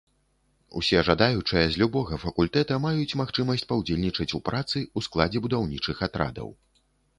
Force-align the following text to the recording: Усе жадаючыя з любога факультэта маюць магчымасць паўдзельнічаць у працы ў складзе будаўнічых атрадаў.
Усе 0.79 1.01
жадаючыя 1.09 1.65
з 1.73 1.79
любога 1.81 2.17
факультэта 2.23 2.79
маюць 2.87 3.17
магчымасць 3.23 3.67
паўдзельнічаць 3.73 4.29
у 4.41 4.43
працы 4.51 4.77
ў 4.81 4.99
складзе 5.11 5.45
будаўнічых 5.47 6.05
атрадаў. 6.11 6.53